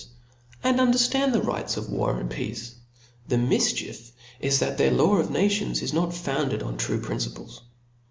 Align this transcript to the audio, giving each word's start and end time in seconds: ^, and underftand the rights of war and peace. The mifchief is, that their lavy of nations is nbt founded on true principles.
^, 0.01 0.05
and 0.63 0.79
underftand 0.79 1.31
the 1.31 1.43
rights 1.43 1.77
of 1.77 1.91
war 1.91 2.19
and 2.19 2.31
peace. 2.31 2.73
The 3.27 3.35
mifchief 3.35 4.09
is, 4.39 4.57
that 4.57 4.79
their 4.79 4.89
lavy 4.89 5.21
of 5.21 5.29
nations 5.29 5.83
is 5.83 5.91
nbt 5.91 6.13
founded 6.13 6.63
on 6.63 6.75
true 6.79 6.99
principles. 6.99 7.61